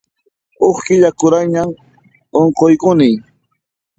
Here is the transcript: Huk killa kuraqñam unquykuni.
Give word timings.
Huk 0.59 0.77
killa 0.85 1.09
kuraqñam 1.19 1.69
unquykuni. 2.39 3.09